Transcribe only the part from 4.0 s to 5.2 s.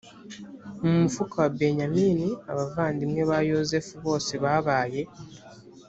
bose babaye